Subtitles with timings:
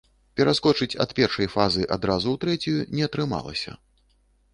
[0.39, 3.75] Пераскочыць ад першай фазы адразу ў трэцюю не атрымалася.